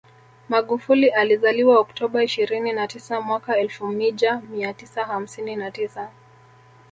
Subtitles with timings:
[0.49, 6.11] Magufuli alizaliwa Oktoba ishirini na tisa mwaka elfu mija mia tisa hamsini na tisa